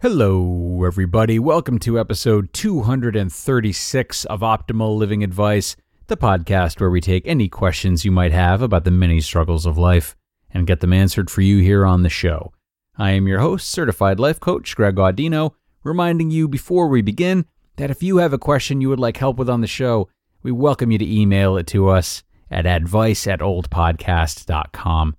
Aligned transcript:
Hello, 0.00 0.84
everybody. 0.84 1.40
Welcome 1.40 1.80
to 1.80 1.98
episode 1.98 2.52
236 2.52 4.24
of 4.26 4.42
Optimal 4.42 4.96
Living 4.96 5.24
Advice, 5.24 5.74
the 6.06 6.16
podcast 6.16 6.78
where 6.78 6.88
we 6.88 7.00
take 7.00 7.26
any 7.26 7.48
questions 7.48 8.04
you 8.04 8.12
might 8.12 8.30
have 8.30 8.62
about 8.62 8.84
the 8.84 8.92
many 8.92 9.20
struggles 9.20 9.66
of 9.66 9.76
life 9.76 10.14
and 10.52 10.68
get 10.68 10.78
them 10.78 10.92
answered 10.92 11.28
for 11.28 11.40
you 11.40 11.58
here 11.58 11.84
on 11.84 12.04
the 12.04 12.08
show. 12.08 12.52
I 12.96 13.10
am 13.10 13.26
your 13.26 13.40
host, 13.40 13.68
certified 13.70 14.20
life 14.20 14.38
coach 14.38 14.76
Greg 14.76 14.94
Audino, 14.94 15.54
reminding 15.82 16.30
you 16.30 16.46
before 16.46 16.86
we 16.86 17.02
begin 17.02 17.44
that 17.74 17.90
if 17.90 18.00
you 18.00 18.18
have 18.18 18.32
a 18.32 18.38
question 18.38 18.80
you 18.80 18.90
would 18.90 19.00
like 19.00 19.16
help 19.16 19.36
with 19.36 19.50
on 19.50 19.62
the 19.62 19.66
show, 19.66 20.08
we 20.44 20.52
welcome 20.52 20.92
you 20.92 20.98
to 20.98 21.12
email 21.12 21.56
it 21.56 21.66
to 21.66 21.88
us 21.88 22.22
at 22.52 22.66
advice 22.66 23.26
at 23.26 23.40
oldpodcast.com. 23.40 25.16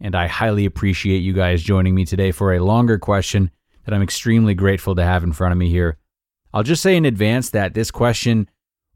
And 0.00 0.14
I 0.14 0.28
highly 0.28 0.64
appreciate 0.64 1.18
you 1.18 1.34
guys 1.34 1.62
joining 1.62 1.94
me 1.94 2.06
today 2.06 2.32
for 2.32 2.54
a 2.54 2.64
longer 2.64 2.98
question 2.98 3.50
that 3.84 3.94
I'm 3.94 4.02
extremely 4.02 4.54
grateful 4.54 4.94
to 4.94 5.04
have 5.04 5.24
in 5.24 5.32
front 5.32 5.52
of 5.52 5.58
me 5.58 5.68
here. 5.68 5.98
I'll 6.52 6.62
just 6.62 6.82
say 6.82 6.96
in 6.96 7.04
advance 7.04 7.50
that 7.50 7.74
this 7.74 7.90
question 7.90 8.48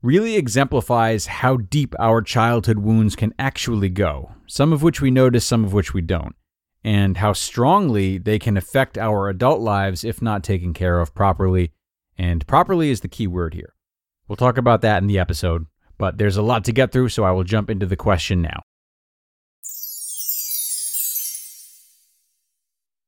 really 0.02 0.36
exemplifies 0.36 1.26
how 1.26 1.56
deep 1.56 1.94
our 1.98 2.22
childhood 2.22 2.78
wounds 2.78 3.16
can 3.16 3.34
actually 3.38 3.88
go, 3.88 4.32
some 4.46 4.72
of 4.72 4.82
which 4.82 5.00
we 5.00 5.10
notice, 5.10 5.44
some 5.44 5.64
of 5.64 5.72
which 5.72 5.92
we 5.92 6.00
don't, 6.00 6.36
and 6.84 7.16
how 7.16 7.32
strongly 7.32 8.18
they 8.18 8.38
can 8.38 8.56
affect 8.56 8.96
our 8.96 9.28
adult 9.28 9.60
lives 9.60 10.04
if 10.04 10.22
not 10.22 10.44
taken 10.44 10.72
care 10.72 11.00
of 11.00 11.14
properly. 11.14 11.72
And 12.16 12.46
properly 12.46 12.90
is 12.90 13.00
the 13.00 13.08
key 13.08 13.26
word 13.26 13.54
here. 13.54 13.74
We'll 14.28 14.36
talk 14.36 14.58
about 14.58 14.82
that 14.82 15.02
in 15.02 15.08
the 15.08 15.18
episode, 15.18 15.66
but 15.98 16.18
there's 16.18 16.36
a 16.36 16.42
lot 16.42 16.64
to 16.66 16.72
get 16.72 16.92
through, 16.92 17.08
so 17.08 17.24
I 17.24 17.32
will 17.32 17.44
jump 17.44 17.70
into 17.70 17.86
the 17.86 17.96
question 17.96 18.42
now. 18.42 18.62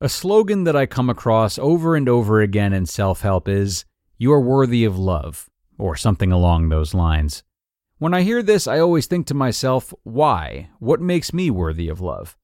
A 0.03 0.09
slogan 0.09 0.65
that 0.65 0.75
I 0.75 0.87
come 0.87 1.11
across 1.11 1.59
over 1.59 1.95
and 1.95 2.09
over 2.09 2.41
again 2.41 2.73
in 2.73 2.87
self 2.87 3.21
help 3.21 3.47
is, 3.47 3.85
You 4.17 4.33
are 4.33 4.41
worthy 4.41 4.87
of 4.87 4.99
love, 4.99 5.51
or 5.77 5.95
something 5.95 6.33
along 6.33 6.71
those 6.71 6.95
lines. 6.95 7.43
When 7.99 8.15
I 8.15 8.23
hear 8.23 8.43
this, 8.43 8.67
I 8.67 8.79
always 8.79 9.07
think 9.07 9.27
to 9.27 9.35
myself, 9.35 9.93
why? 10.03 10.71
What 10.79 11.03
makes 11.03 11.35
me 11.35 11.51
worthy 11.51 11.91
of 11.91 12.01
love? 12.01 12.35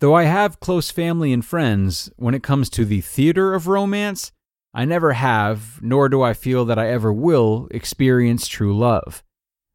Though 0.00 0.14
I 0.14 0.24
have 0.24 0.60
close 0.60 0.90
family 0.90 1.32
and 1.32 1.42
friends, 1.42 2.10
when 2.16 2.34
it 2.34 2.42
comes 2.42 2.68
to 2.70 2.84
the 2.84 3.00
theater 3.00 3.54
of 3.54 3.68
romance, 3.68 4.30
I 4.74 4.84
never 4.84 5.14
have, 5.14 5.80
nor 5.80 6.10
do 6.10 6.20
I 6.20 6.34
feel 6.34 6.66
that 6.66 6.78
I 6.78 6.90
ever 6.90 7.10
will, 7.10 7.68
experience 7.70 8.46
true 8.46 8.76
love. 8.76 9.24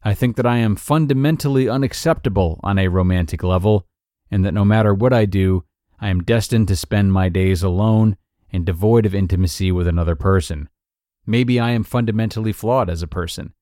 I 0.04 0.14
think 0.14 0.36
that 0.36 0.46
I 0.46 0.58
am 0.58 0.76
fundamentally 0.76 1.68
unacceptable 1.68 2.60
on 2.62 2.78
a 2.78 2.90
romantic 2.90 3.42
level, 3.42 3.88
and 4.30 4.46
that 4.46 4.54
no 4.54 4.64
matter 4.64 4.94
what 4.94 5.14
I 5.14 5.26
do, 5.26 5.64
I 6.04 6.10
am 6.10 6.22
destined 6.22 6.68
to 6.68 6.76
spend 6.76 7.14
my 7.14 7.30
days 7.30 7.64
alone 7.64 8.18
and 8.52 8.66
devoid 8.66 9.06
of 9.06 9.16
intimacy 9.16 9.72
with 9.72 9.88
another 9.88 10.18
person. 10.18 10.68
Maybe 11.26 11.62
I 11.62 11.70
am 11.70 11.86
fundamentally 11.86 12.52
flawed 12.52 12.90
as 12.90 13.02
a 13.02 13.08
person. 13.08 13.54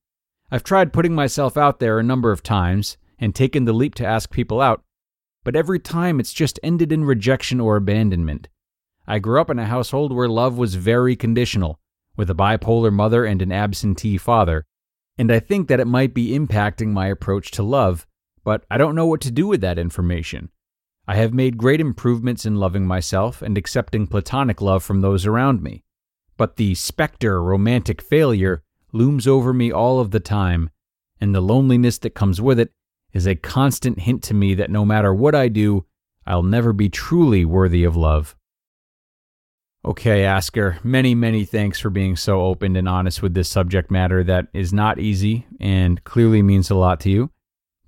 I've 0.50 0.64
tried 0.64 0.92
putting 0.92 1.14
myself 1.14 1.56
out 1.56 1.78
there 1.78 2.00
a 2.00 2.02
number 2.02 2.32
of 2.32 2.42
times 2.42 2.96
and 3.16 3.32
taken 3.32 3.64
the 3.64 3.72
leap 3.72 3.94
to 3.94 4.04
ask 4.04 4.28
people 4.32 4.60
out, 4.60 4.82
but 5.44 5.54
every 5.54 5.78
time 5.78 6.18
it's 6.18 6.32
just 6.32 6.58
ended 6.64 6.90
in 6.90 7.04
rejection 7.04 7.60
or 7.60 7.76
abandonment. 7.76 8.48
I 9.06 9.20
grew 9.20 9.40
up 9.40 9.48
in 9.48 9.60
a 9.60 9.66
household 9.66 10.12
where 10.12 10.28
love 10.28 10.58
was 10.58 10.74
very 10.74 11.14
conditional, 11.14 11.78
with 12.16 12.28
a 12.28 12.34
bipolar 12.34 12.92
mother 12.92 13.24
and 13.24 13.40
an 13.40 13.52
absentee 13.52 14.18
father, 14.18 14.64
and 15.16 15.30
I 15.30 15.38
think 15.38 15.68
that 15.68 15.78
it 15.78 15.86
might 15.86 16.12
be 16.12 16.36
impacting 16.36 16.88
my 16.88 17.06
approach 17.06 17.52
to 17.52 17.62
love, 17.62 18.04
but 18.42 18.64
I 18.68 18.78
don't 18.78 18.96
know 18.96 19.06
what 19.06 19.20
to 19.20 19.30
do 19.30 19.46
with 19.46 19.60
that 19.60 19.78
information. 19.78 20.50
I 21.06 21.16
have 21.16 21.34
made 21.34 21.58
great 21.58 21.80
improvements 21.80 22.46
in 22.46 22.56
loving 22.56 22.86
myself 22.86 23.42
and 23.42 23.58
accepting 23.58 24.06
platonic 24.06 24.60
love 24.60 24.84
from 24.84 25.00
those 25.00 25.26
around 25.26 25.62
me. 25.62 25.82
But 26.36 26.56
the 26.56 26.74
specter 26.74 27.42
romantic 27.42 28.00
failure 28.00 28.62
looms 28.92 29.26
over 29.26 29.52
me 29.52 29.72
all 29.72 29.98
of 29.98 30.12
the 30.12 30.20
time, 30.20 30.70
and 31.20 31.34
the 31.34 31.40
loneliness 31.40 31.98
that 31.98 32.14
comes 32.14 32.40
with 32.40 32.58
it 32.58 32.72
is 33.12 33.26
a 33.26 33.34
constant 33.34 34.00
hint 34.00 34.22
to 34.24 34.34
me 34.34 34.54
that 34.54 34.70
no 34.70 34.84
matter 34.84 35.12
what 35.12 35.34
I 35.34 35.48
do, 35.48 35.86
I'll 36.26 36.42
never 36.42 36.72
be 36.72 36.88
truly 36.88 37.44
worthy 37.44 37.84
of 37.84 37.96
love. 37.96 38.36
Okay, 39.84 40.24
Asker, 40.24 40.78
many, 40.84 41.14
many 41.14 41.44
thanks 41.44 41.80
for 41.80 41.90
being 41.90 42.14
so 42.14 42.42
open 42.42 42.76
and 42.76 42.88
honest 42.88 43.20
with 43.20 43.34
this 43.34 43.48
subject 43.48 43.90
matter 43.90 44.22
that 44.22 44.46
is 44.54 44.72
not 44.72 45.00
easy 45.00 45.46
and 45.58 46.02
clearly 46.04 46.40
means 46.40 46.70
a 46.70 46.76
lot 46.76 47.00
to 47.00 47.10
you. 47.10 47.30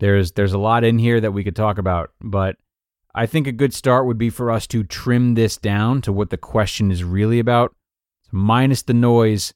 There's 0.00 0.32
there's 0.32 0.52
a 0.52 0.58
lot 0.58 0.82
in 0.82 0.98
here 0.98 1.20
that 1.20 1.31
we 1.31 1.44
could 1.44 1.54
talk 1.54 1.78
about, 1.78 2.10
but 2.20 2.56
I 3.14 3.26
think 3.26 3.47
a 3.47 3.52
good 3.52 3.72
start 3.72 4.06
would 4.06 4.19
be 4.19 4.30
for 4.30 4.50
us 4.50 4.66
to 4.69 4.82
trim 4.82 5.34
this 5.34 5.56
down 5.56 6.02
to 6.02 6.12
what 6.12 6.30
the 6.30 6.36
question 6.36 6.91
is 6.91 7.04
really 7.04 7.38
about, 7.38 7.75
minus 8.32 8.82
the 8.82 8.94
noise. 8.94 9.54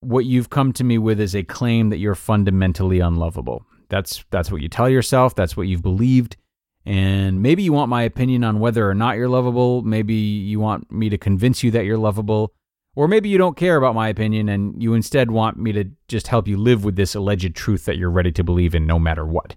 What 0.00 0.24
you've 0.24 0.50
come 0.50 0.72
to 0.74 0.84
me 0.84 0.98
with 0.98 1.20
is 1.20 1.34
a 1.34 1.42
claim 1.42 1.90
that 1.90 1.98
you're 1.98 2.14
fundamentally 2.14 3.00
unlovable. 3.00 3.64
That's 3.88 4.24
that's 4.30 4.50
what 4.50 4.62
you 4.62 4.68
tell 4.68 4.88
yourself, 4.88 5.34
that's 5.34 5.56
what 5.56 5.66
you've 5.66 5.82
believed. 5.82 6.36
And 6.84 7.42
maybe 7.42 7.62
you 7.62 7.72
want 7.72 7.88
my 7.88 8.02
opinion 8.02 8.42
on 8.42 8.58
whether 8.58 8.88
or 8.88 8.94
not 8.94 9.16
you're 9.16 9.28
lovable, 9.28 9.82
maybe 9.82 10.14
you 10.14 10.58
want 10.60 10.90
me 10.90 11.08
to 11.08 11.18
convince 11.18 11.62
you 11.62 11.70
that 11.72 11.84
you're 11.84 11.98
lovable, 11.98 12.52
or 12.96 13.06
maybe 13.08 13.28
you 13.28 13.38
don't 13.38 13.56
care 13.56 13.76
about 13.76 13.94
my 13.94 14.08
opinion 14.08 14.48
and 14.48 14.80
you 14.82 14.94
instead 14.94 15.30
want 15.30 15.56
me 15.56 15.72
to 15.72 15.84
just 16.08 16.28
help 16.28 16.48
you 16.48 16.56
live 16.56 16.84
with 16.84 16.96
this 16.96 17.14
alleged 17.14 17.54
truth 17.54 17.84
that 17.84 17.96
you're 17.96 18.10
ready 18.10 18.32
to 18.32 18.44
believe 18.44 18.74
in 18.74 18.86
no 18.86 18.98
matter 18.98 19.24
what. 19.24 19.56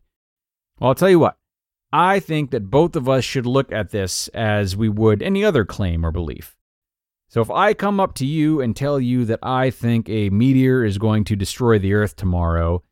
Well, 0.80 0.90
I'll 0.90 0.96
tell 0.96 1.10
you 1.10 1.20
what. 1.20 1.38
I 1.98 2.20
think 2.20 2.52
that 2.52 2.70
both 2.70 2.98
of 2.98 3.08
us 3.08 3.24
should 3.24 3.46
look 3.46 3.72
at 3.72 3.92
this 3.92 4.28
as 4.34 4.76
we 4.76 4.90
would 4.90 5.24
any 5.24 5.46
other 5.46 5.64
claim 5.64 6.06
or 6.06 6.12
belief. 6.12 6.58
So 7.30 7.40
if 7.40 7.50
I 7.50 7.74
come 7.74 8.02
up 8.02 8.16
to 8.16 8.26
you 8.26 8.60
and 8.60 8.76
tell 8.76 9.00
you 9.00 9.24
that 9.24 9.40
I 9.42 9.70
think 9.70 10.10
a 10.10 10.30
meteor 10.30 10.84
is 10.84 10.98
going 10.98 11.24
to 11.24 11.38
destroy 11.38 11.80
the 11.80 11.94
Earth 11.94 12.18
tomorrow, 12.18 12.84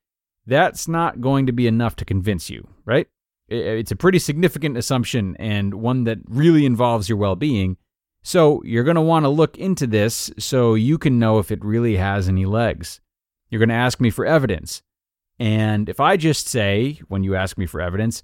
that's 0.45 0.87
not 0.87 1.19
going 1.19 1.47
to 1.47 1.51
be 1.51 1.67
enough 1.67 1.97
to 1.97 2.05
convince 2.05 2.49
you, 2.49 2.65
right? 2.85 3.07
It's 3.49 3.91
a 3.91 3.97
pretty 3.97 4.19
significant 4.19 4.77
assumption 4.77 5.35
and 5.37 5.73
one 5.73 6.05
that 6.05 6.19
really 6.29 6.65
involves 6.65 7.09
your 7.09 7.17
well 7.17 7.35
being. 7.35 7.75
So 8.21 8.63
you're 8.63 8.85
going 8.85 8.95
to 8.95 9.01
want 9.01 9.25
to 9.25 9.29
look 9.29 9.57
into 9.57 9.85
this 9.85 10.31
so 10.39 10.75
you 10.75 10.97
can 10.97 11.19
know 11.19 11.39
if 11.39 11.51
it 11.51 11.65
really 11.65 11.97
has 11.97 12.29
any 12.29 12.45
legs. 12.45 13.01
You're 13.49 13.59
going 13.59 13.67
to 13.67 13.75
ask 13.75 13.99
me 13.99 14.11
for 14.11 14.25
evidence. 14.25 14.81
And 15.39 15.89
if 15.89 15.99
I 15.99 16.15
just 16.15 16.47
say, 16.47 17.01
when 17.09 17.25
you 17.25 17.35
ask 17.35 17.57
me 17.57 17.65
for 17.65 17.81
evidence, 17.81 18.23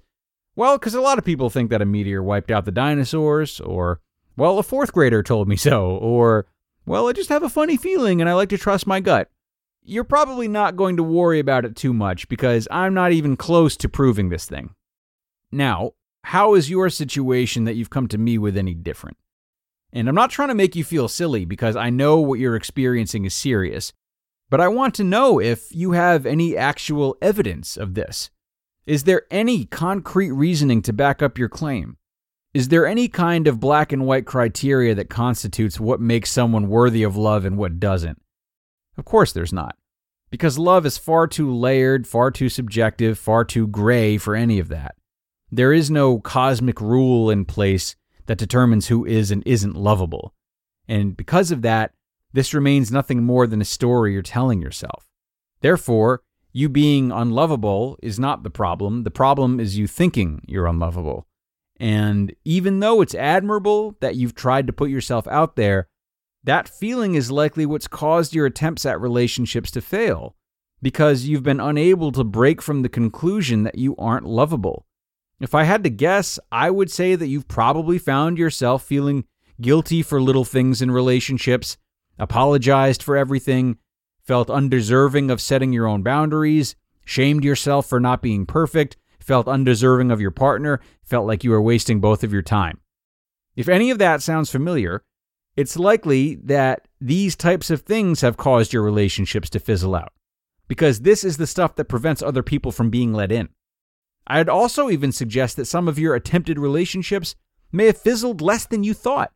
well, 0.56 0.78
because 0.78 0.94
a 0.94 1.00
lot 1.00 1.18
of 1.18 1.24
people 1.24 1.50
think 1.50 1.70
that 1.70 1.82
a 1.82 1.86
meteor 1.86 2.22
wiped 2.22 2.50
out 2.50 2.64
the 2.64 2.72
dinosaurs, 2.72 3.60
or, 3.60 4.00
well, 4.36 4.58
a 4.58 4.62
fourth 4.62 4.92
grader 4.92 5.22
told 5.22 5.48
me 5.48 5.56
so, 5.56 5.90
or, 5.96 6.46
well, 6.86 7.08
I 7.08 7.12
just 7.12 7.28
have 7.28 7.42
a 7.42 7.48
funny 7.48 7.76
feeling 7.76 8.20
and 8.20 8.28
I 8.28 8.34
like 8.34 8.48
to 8.50 8.58
trust 8.58 8.86
my 8.86 9.00
gut. 9.00 9.30
You're 9.82 10.04
probably 10.04 10.48
not 10.48 10.76
going 10.76 10.96
to 10.96 11.02
worry 11.02 11.38
about 11.38 11.64
it 11.64 11.76
too 11.76 11.92
much 11.92 12.28
because 12.28 12.68
I'm 12.70 12.94
not 12.94 13.12
even 13.12 13.36
close 13.36 13.76
to 13.78 13.88
proving 13.88 14.28
this 14.28 14.46
thing. 14.46 14.74
Now, 15.50 15.92
how 16.24 16.54
is 16.54 16.70
your 16.70 16.90
situation 16.90 17.64
that 17.64 17.74
you've 17.74 17.90
come 17.90 18.08
to 18.08 18.18
me 18.18 18.38
with 18.38 18.56
any 18.56 18.74
different? 18.74 19.16
And 19.92 20.08
I'm 20.08 20.14
not 20.14 20.30
trying 20.30 20.48
to 20.48 20.54
make 20.54 20.76
you 20.76 20.84
feel 20.84 21.08
silly 21.08 21.44
because 21.44 21.76
I 21.76 21.90
know 21.90 22.18
what 22.20 22.38
you're 22.38 22.56
experiencing 22.56 23.24
is 23.24 23.34
serious, 23.34 23.92
but 24.48 24.60
I 24.60 24.68
want 24.68 24.94
to 24.96 25.04
know 25.04 25.40
if 25.40 25.74
you 25.74 25.92
have 25.92 26.26
any 26.26 26.56
actual 26.56 27.16
evidence 27.20 27.76
of 27.76 27.94
this. 27.94 28.30
Is 28.90 29.04
there 29.04 29.22
any 29.30 29.66
concrete 29.66 30.32
reasoning 30.32 30.82
to 30.82 30.92
back 30.92 31.22
up 31.22 31.38
your 31.38 31.48
claim? 31.48 31.96
Is 32.52 32.70
there 32.70 32.84
any 32.84 33.06
kind 33.06 33.46
of 33.46 33.60
black 33.60 33.92
and 33.92 34.04
white 34.04 34.26
criteria 34.26 34.96
that 34.96 35.08
constitutes 35.08 35.78
what 35.78 36.00
makes 36.00 36.28
someone 36.28 36.68
worthy 36.68 37.04
of 37.04 37.16
love 37.16 37.44
and 37.44 37.56
what 37.56 37.78
doesn't? 37.78 38.20
Of 38.98 39.04
course, 39.04 39.32
there's 39.32 39.52
not. 39.52 39.76
Because 40.28 40.58
love 40.58 40.84
is 40.84 40.98
far 40.98 41.28
too 41.28 41.54
layered, 41.54 42.04
far 42.04 42.32
too 42.32 42.48
subjective, 42.48 43.16
far 43.16 43.44
too 43.44 43.68
gray 43.68 44.18
for 44.18 44.34
any 44.34 44.58
of 44.58 44.66
that. 44.70 44.96
There 45.52 45.72
is 45.72 45.88
no 45.88 46.18
cosmic 46.18 46.80
rule 46.80 47.30
in 47.30 47.44
place 47.44 47.94
that 48.26 48.38
determines 48.38 48.88
who 48.88 49.04
is 49.04 49.30
and 49.30 49.44
isn't 49.46 49.76
lovable. 49.76 50.34
And 50.88 51.16
because 51.16 51.52
of 51.52 51.62
that, 51.62 51.92
this 52.32 52.52
remains 52.54 52.90
nothing 52.90 53.22
more 53.22 53.46
than 53.46 53.60
a 53.60 53.64
story 53.64 54.14
you're 54.14 54.22
telling 54.22 54.60
yourself. 54.60 55.06
Therefore, 55.60 56.22
you 56.52 56.68
being 56.68 57.12
unlovable 57.12 57.98
is 58.02 58.18
not 58.18 58.42
the 58.42 58.50
problem. 58.50 59.04
The 59.04 59.10
problem 59.10 59.60
is 59.60 59.78
you 59.78 59.86
thinking 59.86 60.42
you're 60.46 60.66
unlovable. 60.66 61.26
And 61.78 62.34
even 62.44 62.80
though 62.80 63.00
it's 63.00 63.14
admirable 63.14 63.96
that 64.00 64.16
you've 64.16 64.34
tried 64.34 64.66
to 64.66 64.72
put 64.72 64.90
yourself 64.90 65.26
out 65.28 65.56
there, 65.56 65.88
that 66.44 66.68
feeling 66.68 67.14
is 67.14 67.30
likely 67.30 67.66
what's 67.66 67.88
caused 67.88 68.34
your 68.34 68.46
attempts 68.46 68.84
at 68.84 69.00
relationships 69.00 69.70
to 69.72 69.80
fail 69.80 70.36
because 70.82 71.26
you've 71.26 71.42
been 71.42 71.60
unable 71.60 72.12
to 72.12 72.24
break 72.24 72.62
from 72.62 72.82
the 72.82 72.88
conclusion 72.88 73.64
that 73.64 73.76
you 73.76 73.94
aren't 73.96 74.26
lovable. 74.26 74.86
If 75.38 75.54
I 75.54 75.64
had 75.64 75.84
to 75.84 75.90
guess, 75.90 76.38
I 76.50 76.70
would 76.70 76.90
say 76.90 77.14
that 77.14 77.28
you've 77.28 77.48
probably 77.48 77.98
found 77.98 78.38
yourself 78.38 78.82
feeling 78.82 79.24
guilty 79.60 80.02
for 80.02 80.20
little 80.20 80.44
things 80.44 80.82
in 80.82 80.90
relationships, 80.90 81.76
apologized 82.18 83.02
for 83.02 83.16
everything, 83.16 83.78
felt 84.30 84.48
undeserving 84.48 85.28
of 85.28 85.40
setting 85.40 85.72
your 85.72 85.88
own 85.88 86.04
boundaries, 86.04 86.76
shamed 87.04 87.42
yourself 87.42 87.86
for 87.86 87.98
not 87.98 88.22
being 88.22 88.46
perfect, 88.46 88.96
felt 89.18 89.48
undeserving 89.48 90.12
of 90.12 90.20
your 90.20 90.30
partner, 90.30 90.78
felt 91.02 91.26
like 91.26 91.42
you 91.42 91.50
were 91.50 91.60
wasting 91.60 92.00
both 92.00 92.22
of 92.22 92.32
your 92.32 92.40
time. 92.40 92.78
If 93.56 93.68
any 93.68 93.90
of 93.90 93.98
that 93.98 94.22
sounds 94.22 94.48
familiar, 94.48 95.02
it's 95.56 95.76
likely 95.76 96.36
that 96.44 96.86
these 97.00 97.34
types 97.34 97.70
of 97.70 97.80
things 97.80 98.20
have 98.20 98.36
caused 98.36 98.72
your 98.72 98.84
relationships 98.84 99.50
to 99.50 99.58
fizzle 99.58 99.96
out, 99.96 100.12
because 100.68 101.00
this 101.00 101.24
is 101.24 101.36
the 101.36 101.48
stuff 101.48 101.74
that 101.74 101.86
prevents 101.86 102.22
other 102.22 102.44
people 102.44 102.70
from 102.70 102.88
being 102.88 103.12
let 103.12 103.32
in. 103.32 103.48
I'd 104.28 104.48
also 104.48 104.90
even 104.90 105.10
suggest 105.10 105.56
that 105.56 105.64
some 105.64 105.88
of 105.88 105.98
your 105.98 106.14
attempted 106.14 106.56
relationships 106.56 107.34
may 107.72 107.86
have 107.86 107.98
fizzled 107.98 108.40
less 108.40 108.64
than 108.64 108.84
you 108.84 108.94
thought, 108.94 109.32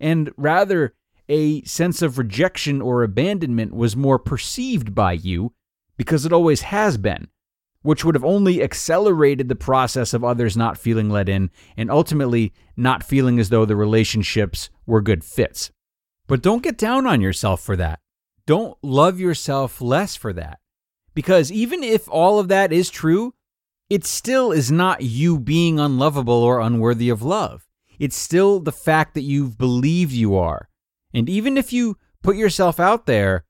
and 0.00 0.32
rather 0.36 0.94
a 1.32 1.62
sense 1.62 2.02
of 2.02 2.18
rejection 2.18 2.82
or 2.82 3.02
abandonment 3.02 3.74
was 3.74 3.96
more 3.96 4.18
perceived 4.18 4.94
by 4.94 5.12
you 5.12 5.54
because 5.96 6.26
it 6.26 6.32
always 6.32 6.60
has 6.60 6.98
been, 6.98 7.28
which 7.80 8.04
would 8.04 8.14
have 8.14 8.24
only 8.24 8.62
accelerated 8.62 9.48
the 9.48 9.56
process 9.56 10.12
of 10.12 10.22
others 10.22 10.58
not 10.58 10.76
feeling 10.76 11.08
let 11.08 11.30
in 11.30 11.50
and 11.74 11.90
ultimately 11.90 12.52
not 12.76 13.02
feeling 13.02 13.40
as 13.40 13.48
though 13.48 13.64
the 13.64 13.74
relationships 13.74 14.68
were 14.84 15.00
good 15.00 15.24
fits. 15.24 15.70
But 16.26 16.42
don't 16.42 16.62
get 16.62 16.76
down 16.76 17.06
on 17.06 17.22
yourself 17.22 17.62
for 17.62 17.76
that. 17.76 18.00
Don't 18.44 18.76
love 18.82 19.18
yourself 19.18 19.80
less 19.80 20.14
for 20.14 20.34
that. 20.34 20.58
Because 21.14 21.50
even 21.50 21.82
if 21.82 22.10
all 22.10 22.38
of 22.38 22.48
that 22.48 22.74
is 22.74 22.90
true, 22.90 23.32
it 23.88 24.04
still 24.04 24.52
is 24.52 24.70
not 24.70 25.02
you 25.02 25.38
being 25.38 25.80
unlovable 25.80 26.42
or 26.42 26.60
unworthy 26.60 27.08
of 27.08 27.22
love. 27.22 27.66
It's 27.98 28.16
still 28.18 28.60
the 28.60 28.72
fact 28.72 29.14
that 29.14 29.22
you've 29.22 29.56
believed 29.56 30.12
you 30.12 30.36
are 30.36 30.68
and 31.12 31.28
even 31.28 31.56
if 31.56 31.72
you 31.72 31.98
put 32.22 32.36
yourself 32.36 32.80
out 32.80 33.06
there, 33.06 33.44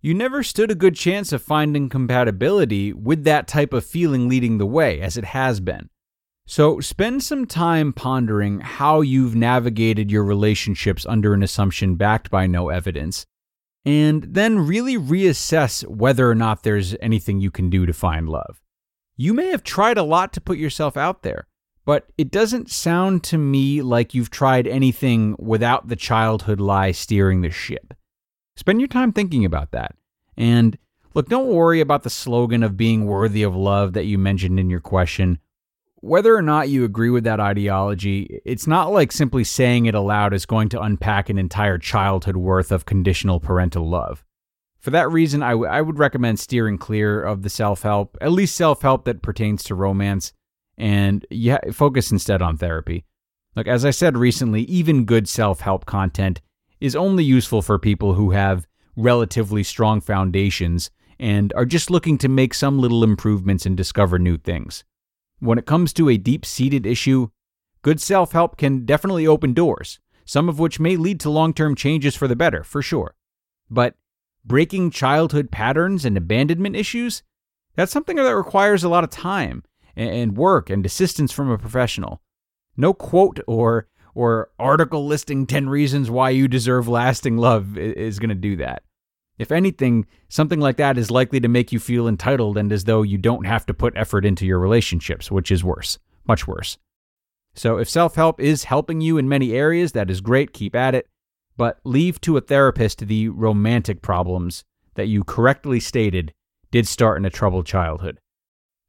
you 0.00 0.14
never 0.14 0.42
stood 0.42 0.70
a 0.70 0.76
good 0.76 0.94
chance 0.94 1.32
of 1.32 1.42
finding 1.42 1.88
compatibility 1.88 2.92
with 2.92 3.24
that 3.24 3.48
type 3.48 3.72
of 3.72 3.84
feeling 3.84 4.28
leading 4.28 4.58
the 4.58 4.66
way, 4.66 5.00
as 5.00 5.16
it 5.16 5.24
has 5.24 5.60
been. 5.60 5.88
So 6.46 6.78
spend 6.78 7.24
some 7.24 7.46
time 7.46 7.92
pondering 7.92 8.60
how 8.60 9.00
you've 9.00 9.34
navigated 9.34 10.12
your 10.12 10.22
relationships 10.22 11.04
under 11.04 11.34
an 11.34 11.42
assumption 11.42 11.96
backed 11.96 12.30
by 12.30 12.46
no 12.46 12.68
evidence, 12.68 13.26
and 13.84 14.22
then 14.22 14.66
really 14.66 14.96
reassess 14.96 15.84
whether 15.88 16.30
or 16.30 16.36
not 16.36 16.62
there's 16.62 16.94
anything 17.00 17.40
you 17.40 17.50
can 17.50 17.68
do 17.68 17.84
to 17.84 17.92
find 17.92 18.28
love. 18.28 18.60
You 19.16 19.34
may 19.34 19.48
have 19.48 19.64
tried 19.64 19.98
a 19.98 20.04
lot 20.04 20.32
to 20.34 20.40
put 20.40 20.58
yourself 20.58 20.96
out 20.96 21.22
there, 21.22 21.48
but 21.86 22.08
it 22.18 22.32
doesn't 22.32 22.68
sound 22.68 23.22
to 23.22 23.38
me 23.38 23.80
like 23.80 24.12
you've 24.12 24.28
tried 24.28 24.66
anything 24.66 25.36
without 25.38 25.88
the 25.88 25.96
childhood 25.96 26.60
lie 26.60 26.90
steering 26.90 27.40
the 27.40 27.50
ship. 27.50 27.94
Spend 28.56 28.80
your 28.80 28.88
time 28.88 29.12
thinking 29.12 29.44
about 29.44 29.70
that. 29.70 29.94
And 30.36 30.76
look, 31.14 31.28
don't 31.28 31.46
worry 31.46 31.80
about 31.80 32.02
the 32.02 32.10
slogan 32.10 32.64
of 32.64 32.76
being 32.76 33.06
worthy 33.06 33.44
of 33.44 33.54
love 33.54 33.92
that 33.92 34.04
you 34.04 34.18
mentioned 34.18 34.58
in 34.58 34.68
your 34.68 34.80
question. 34.80 35.38
Whether 36.00 36.34
or 36.34 36.42
not 36.42 36.68
you 36.68 36.84
agree 36.84 37.10
with 37.10 37.24
that 37.24 37.40
ideology, 37.40 38.40
it's 38.44 38.66
not 38.66 38.92
like 38.92 39.12
simply 39.12 39.44
saying 39.44 39.86
it 39.86 39.94
aloud 39.94 40.34
is 40.34 40.44
going 40.44 40.68
to 40.70 40.80
unpack 40.80 41.28
an 41.28 41.38
entire 41.38 41.78
childhood 41.78 42.36
worth 42.36 42.72
of 42.72 42.84
conditional 42.84 43.38
parental 43.38 43.88
love. 43.88 44.24
For 44.80 44.90
that 44.90 45.10
reason, 45.10 45.42
I, 45.42 45.50
w- 45.50 45.70
I 45.70 45.80
would 45.80 45.98
recommend 45.98 46.38
steering 46.38 46.78
clear 46.78 47.22
of 47.22 47.42
the 47.42 47.50
self 47.50 47.82
help, 47.82 48.18
at 48.20 48.32
least 48.32 48.56
self 48.56 48.82
help 48.82 49.04
that 49.04 49.22
pertains 49.22 49.62
to 49.64 49.74
romance 49.74 50.32
and 50.78 51.26
yeah, 51.30 51.58
focus 51.72 52.10
instead 52.10 52.42
on 52.42 52.56
therapy. 52.56 53.04
Like 53.54 53.66
as 53.66 53.84
I 53.84 53.90
said 53.90 54.16
recently, 54.16 54.62
even 54.62 55.04
good 55.04 55.28
self-help 55.28 55.86
content 55.86 56.40
is 56.80 56.94
only 56.94 57.24
useful 57.24 57.62
for 57.62 57.78
people 57.78 58.14
who 58.14 58.32
have 58.32 58.66
relatively 58.96 59.62
strong 59.62 60.00
foundations 60.00 60.90
and 61.18 61.52
are 61.54 61.64
just 61.64 61.90
looking 61.90 62.18
to 62.18 62.28
make 62.28 62.52
some 62.52 62.78
little 62.78 63.02
improvements 63.02 63.64
and 63.64 63.76
discover 63.76 64.18
new 64.18 64.36
things. 64.36 64.84
When 65.38 65.58
it 65.58 65.66
comes 65.66 65.92
to 65.94 66.08
a 66.08 66.18
deep-seated 66.18 66.86
issue, 66.86 67.28
good 67.82 68.00
self-help 68.00 68.58
can 68.58 68.84
definitely 68.84 69.26
open 69.26 69.54
doors, 69.54 70.00
some 70.24 70.48
of 70.48 70.58
which 70.58 70.80
may 70.80 70.96
lead 70.96 71.20
to 71.20 71.30
long-term 71.30 71.74
changes 71.74 72.14
for 72.14 72.28
the 72.28 72.36
better, 72.36 72.62
for 72.62 72.82
sure. 72.82 73.14
But 73.70 73.94
breaking 74.44 74.90
childhood 74.90 75.50
patterns 75.50 76.04
and 76.04 76.16
abandonment 76.16 76.76
issues, 76.76 77.22
that's 77.74 77.92
something 77.92 78.16
that 78.16 78.36
requires 78.36 78.84
a 78.84 78.88
lot 78.88 79.04
of 79.04 79.10
time 79.10 79.62
and 79.96 80.36
work 80.36 80.70
and 80.70 80.84
assistance 80.84 81.32
from 81.32 81.50
a 81.50 81.58
professional. 81.58 82.20
No 82.76 82.92
quote 82.92 83.40
or 83.46 83.88
or 84.14 84.48
article 84.58 85.06
listing 85.06 85.46
10 85.46 85.68
reasons 85.68 86.10
why 86.10 86.30
you 86.30 86.48
deserve 86.48 86.88
lasting 86.88 87.36
love 87.36 87.76
is 87.76 88.18
going 88.18 88.30
to 88.30 88.34
do 88.34 88.56
that. 88.56 88.82
If 89.38 89.52
anything, 89.52 90.06
something 90.30 90.58
like 90.58 90.78
that 90.78 90.96
is 90.96 91.10
likely 91.10 91.38
to 91.40 91.48
make 91.48 91.70
you 91.70 91.78
feel 91.78 92.08
entitled 92.08 92.56
and 92.56 92.72
as 92.72 92.84
though 92.84 93.02
you 93.02 93.18
don't 93.18 93.46
have 93.46 93.66
to 93.66 93.74
put 93.74 93.94
effort 93.94 94.24
into 94.24 94.46
your 94.46 94.58
relationships, 94.58 95.30
which 95.30 95.50
is 95.50 95.62
worse, 95.62 95.98
much 96.26 96.48
worse. 96.48 96.78
So 97.54 97.76
if 97.76 97.90
self 97.90 98.14
help 98.14 98.40
is 98.40 98.64
helping 98.64 99.02
you 99.02 99.18
in 99.18 99.28
many 99.28 99.52
areas, 99.52 99.92
that 99.92 100.10
is 100.10 100.22
great, 100.22 100.54
keep 100.54 100.74
at 100.74 100.94
it. 100.94 101.06
But 101.58 101.78
leave 101.84 102.18
to 102.22 102.38
a 102.38 102.42
therapist 102.42 103.06
the 103.06 103.28
romantic 103.28 104.00
problems 104.00 104.64
that 104.94 105.08
you 105.08 105.24
correctly 105.24 105.80
stated 105.80 106.32
did 106.70 106.88
start 106.88 107.18
in 107.18 107.26
a 107.26 107.30
troubled 107.30 107.66
childhood 107.66 108.18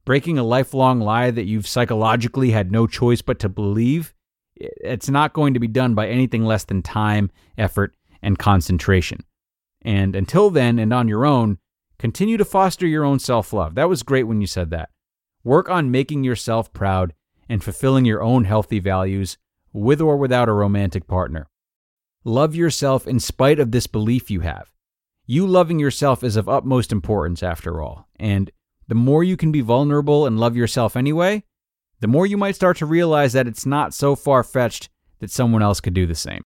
breaking 0.08 0.38
a 0.38 0.44
lifelong 0.44 1.02
lie 1.02 1.30
that 1.30 1.48
you've 1.48 1.68
psychologically 1.68 2.52
had 2.52 2.72
no 2.72 2.88
choice 2.88 3.22
but 3.22 3.40
to 3.40 3.50
believe, 3.50 4.14
it's 4.56 5.10
not 5.10 5.34
going 5.34 5.54
to 5.54 5.60
be 5.60 5.68
done 5.68 5.96
by 5.96 6.08
anything 6.08 6.46
less 6.46 6.64
than 6.64 6.82
time, 6.82 7.30
effort, 7.58 7.94
and 8.22 8.40
concentration. 8.40 9.20
And 9.82 10.16
until 10.16 10.50
then, 10.50 10.80
and 10.80 10.94
on 10.94 11.10
your 11.10 11.26
own, 11.26 11.58
continue 12.00 12.38
to 12.38 12.46
foster 12.46 12.88
your 12.88 13.04
own 13.04 13.20
self 13.20 13.52
love. 13.52 13.76
That 13.76 13.90
was 13.90 14.02
great 14.02 14.24
when 14.24 14.40
you 14.40 14.48
said 14.48 14.70
that. 14.70 14.92
Work 15.44 15.70
on 15.70 15.92
making 15.92 16.24
yourself 16.24 16.72
proud 16.72 17.14
and 17.50 17.62
fulfilling 17.62 18.06
your 18.06 18.24
own 18.24 18.46
healthy 18.46 18.80
values 18.80 19.38
with 19.74 20.00
or 20.00 20.16
without 20.16 20.48
a 20.48 20.54
romantic 20.54 21.06
partner. 21.08 21.50
Love 22.24 22.56
yourself 22.56 23.08
in 23.08 23.20
spite 23.20 23.60
of 23.60 23.74
this 23.74 23.88
belief 23.88 24.32
you 24.32 24.40
have. 24.40 24.72
You 25.26 25.46
loving 25.46 25.80
yourself 25.80 26.24
is 26.24 26.38
of 26.38 26.48
utmost 26.48 26.94
importance, 26.94 27.44
after 27.44 27.82
all, 27.82 28.08
and 28.18 28.50
the 28.88 28.96
more 28.96 29.24
you 29.24 29.38
can 29.38 29.52
be 29.52 29.62
vulnerable 29.62 30.26
and 30.26 30.40
love 30.40 30.56
yourself 30.56 30.96
anyway, 30.96 31.44
the 32.00 32.08
more 32.08 32.26
you 32.26 32.38
might 32.38 32.56
start 32.56 32.78
to 32.78 32.86
realize 32.86 33.34
that 33.34 33.48
it's 33.48 33.66
not 33.66 33.94
so 33.94 34.16
far 34.16 34.44
fetched 34.44 34.90
that 35.20 35.32
someone 35.32 35.62
else 35.62 35.80
could 35.80 35.94
do 35.94 36.06
the 36.06 36.16
same. 36.16 36.42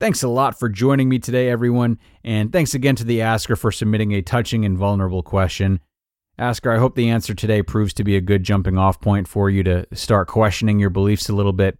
Thanks 0.00 0.22
a 0.22 0.28
lot 0.28 0.56
for 0.56 0.68
joining 0.68 1.08
me 1.08 1.18
today, 1.18 1.48
everyone, 1.48 1.98
and 2.22 2.52
thanks 2.52 2.72
again 2.72 2.94
to 2.96 3.04
the 3.04 3.20
asker 3.20 3.56
for 3.56 3.72
submitting 3.72 4.12
a 4.12 4.22
touching 4.22 4.64
and 4.64 4.78
vulnerable 4.78 5.24
question. 5.24 5.80
Asker, 6.38 6.70
I 6.70 6.78
hope 6.78 6.94
the 6.94 7.08
answer 7.08 7.34
today 7.34 7.62
proves 7.64 7.92
to 7.94 8.04
be 8.04 8.14
a 8.14 8.20
good 8.20 8.44
jumping 8.44 8.78
off 8.78 9.00
point 9.00 9.26
for 9.26 9.50
you 9.50 9.64
to 9.64 9.86
start 9.92 10.28
questioning 10.28 10.78
your 10.78 10.90
beliefs 10.90 11.28
a 11.28 11.34
little 11.34 11.52
bit. 11.52 11.78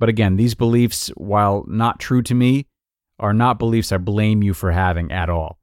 But 0.00 0.08
again, 0.08 0.34
these 0.34 0.56
beliefs, 0.56 1.08
while 1.10 1.64
not 1.68 2.00
true 2.00 2.22
to 2.22 2.34
me, 2.34 2.66
are 3.18 3.32
not 3.32 3.58
beliefs 3.58 3.92
I 3.92 3.98
blame 3.98 4.42
you 4.42 4.54
for 4.54 4.72
having 4.72 5.10
at 5.12 5.30
all. 5.30 5.58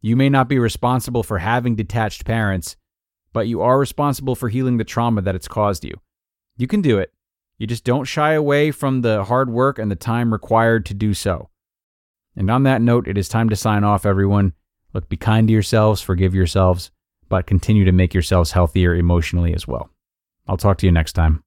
You 0.00 0.16
may 0.16 0.28
not 0.28 0.48
be 0.48 0.58
responsible 0.58 1.22
for 1.22 1.38
having 1.38 1.76
detached 1.76 2.24
parents, 2.24 2.76
but 3.32 3.46
you 3.48 3.60
are 3.60 3.78
responsible 3.78 4.34
for 4.34 4.48
healing 4.48 4.76
the 4.76 4.84
trauma 4.84 5.22
that 5.22 5.34
it's 5.34 5.48
caused 5.48 5.84
you. 5.84 6.00
You 6.56 6.66
can 6.66 6.80
do 6.80 6.98
it. 6.98 7.12
You 7.58 7.66
just 7.66 7.84
don't 7.84 8.04
shy 8.04 8.32
away 8.32 8.70
from 8.70 9.02
the 9.02 9.24
hard 9.24 9.50
work 9.50 9.78
and 9.78 9.90
the 9.90 9.96
time 9.96 10.32
required 10.32 10.86
to 10.86 10.94
do 10.94 11.12
so. 11.12 11.50
And 12.34 12.50
on 12.50 12.62
that 12.62 12.80
note, 12.80 13.06
it 13.06 13.18
is 13.18 13.28
time 13.28 13.50
to 13.50 13.56
sign 13.56 13.84
off, 13.84 14.06
everyone. 14.06 14.54
Look, 14.94 15.08
be 15.08 15.16
kind 15.16 15.46
to 15.48 15.52
yourselves, 15.52 16.00
forgive 16.00 16.34
yourselves, 16.34 16.90
but 17.28 17.46
continue 17.46 17.84
to 17.84 17.92
make 17.92 18.14
yourselves 18.14 18.52
healthier 18.52 18.94
emotionally 18.94 19.54
as 19.54 19.68
well. 19.68 19.90
I'll 20.48 20.56
talk 20.56 20.78
to 20.78 20.86
you 20.86 20.92
next 20.92 21.12
time. 21.12 21.42